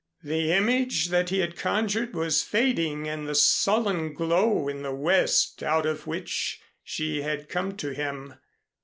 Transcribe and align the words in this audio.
The 0.23 0.51
image 0.51 1.09
that 1.09 1.29
he 1.29 1.41
had 1.41 1.55
conjured 1.55 2.15
was 2.15 2.41
fading 2.41 3.05
in 3.05 3.25
the 3.25 3.35
sullen 3.35 4.15
glow 4.15 4.67
in 4.67 4.81
the 4.81 4.91
West 4.95 5.61
out 5.61 5.85
of 5.85 6.07
which 6.07 6.59
she 6.83 7.21
had 7.21 7.47
come 7.49 7.77
to 7.77 7.93
him. 7.93 8.33